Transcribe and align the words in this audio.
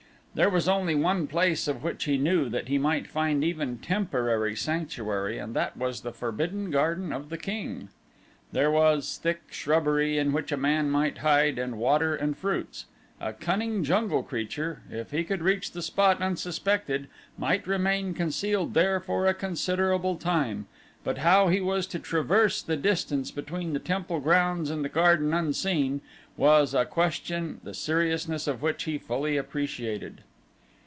There 0.33 0.49
was 0.49 0.69
only 0.69 0.95
one 0.95 1.27
place 1.27 1.67
of 1.67 1.83
which 1.83 2.05
he 2.05 2.17
knew 2.17 2.47
that 2.47 2.69
he 2.69 2.77
might 2.77 3.05
find 3.05 3.43
even 3.43 3.79
temporary 3.79 4.55
sanctuary 4.55 5.37
and 5.37 5.53
that 5.57 5.75
was 5.75 5.99
the 5.99 6.13
Forbidden 6.13 6.71
Garden 6.71 7.11
of 7.11 7.27
the 7.27 7.37
king. 7.37 7.89
There 8.53 8.71
was 8.71 9.19
thick 9.21 9.41
shrubbery 9.49 10.17
in 10.17 10.31
which 10.31 10.53
a 10.53 10.57
man 10.57 10.89
might 10.89 11.17
hide, 11.17 11.59
and 11.59 11.77
water 11.77 12.15
and 12.15 12.37
fruits. 12.37 12.85
A 13.19 13.33
cunning 13.33 13.83
jungle 13.83 14.23
creature, 14.23 14.83
if 14.89 15.11
he 15.11 15.25
could 15.25 15.41
reach 15.41 15.71
the 15.73 15.81
spot 15.81 16.21
unsuspected, 16.21 17.09
might 17.37 17.67
remain 17.67 18.13
concealed 18.13 18.73
there 18.73 19.01
for 19.01 19.27
a 19.27 19.33
considerable 19.33 20.15
time, 20.15 20.65
but 21.03 21.17
how 21.17 21.47
he 21.47 21.59
was 21.59 21.87
to 21.87 21.97
traverse 21.97 22.61
the 22.61 22.77
distance 22.77 23.31
between 23.31 23.73
the 23.73 23.79
temple 23.79 24.19
grounds 24.19 24.69
and 24.69 24.85
the 24.85 24.89
garden 24.89 25.33
unseen 25.33 25.99
was 26.37 26.75
a 26.75 26.85
question 26.85 27.59
the 27.63 27.73
seriousness 27.73 28.45
of 28.47 28.61
which 28.61 28.83
he 28.83 28.97
fully 28.99 29.35
appreciated. 29.35 30.21